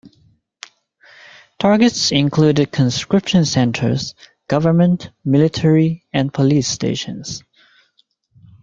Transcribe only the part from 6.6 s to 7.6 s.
stations.